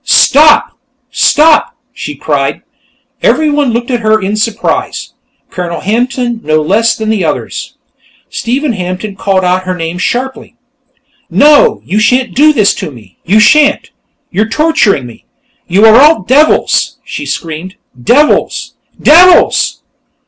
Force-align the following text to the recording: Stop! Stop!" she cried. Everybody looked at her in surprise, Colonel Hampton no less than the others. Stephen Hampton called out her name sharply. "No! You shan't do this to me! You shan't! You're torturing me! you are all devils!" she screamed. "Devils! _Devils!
Stop! 0.03 0.79
Stop!" 1.11 1.77
she 1.93 2.15
cried. 2.15 2.63
Everybody 3.21 3.69
looked 3.71 3.91
at 3.91 3.99
her 3.99 4.19
in 4.19 4.35
surprise, 4.35 5.13
Colonel 5.51 5.81
Hampton 5.81 6.39
no 6.43 6.59
less 6.59 6.95
than 6.97 7.09
the 7.11 7.23
others. 7.23 7.75
Stephen 8.27 8.73
Hampton 8.73 9.15
called 9.15 9.43
out 9.43 9.65
her 9.65 9.75
name 9.77 9.99
sharply. 9.99 10.55
"No! 11.29 11.83
You 11.85 11.99
shan't 11.99 12.33
do 12.35 12.51
this 12.51 12.73
to 12.81 12.89
me! 12.89 13.19
You 13.25 13.39
shan't! 13.39 13.91
You're 14.31 14.49
torturing 14.49 15.05
me! 15.05 15.25
you 15.67 15.85
are 15.85 16.01
all 16.01 16.23
devils!" 16.23 16.97
she 17.05 17.27
screamed. 17.27 17.75
"Devils! 18.03 18.73
_Devils! 18.99 19.81